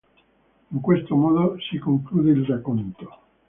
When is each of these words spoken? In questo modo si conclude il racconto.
In 0.71 0.81
questo 0.81 1.15
modo 1.15 1.57
si 1.59 1.77
conclude 1.77 2.31
il 2.31 2.43
racconto. 2.45 3.19